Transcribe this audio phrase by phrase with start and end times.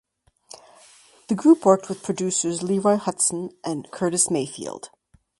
[1.27, 4.89] The group worked with producers Leroy Hutson and Curtis Mayfield.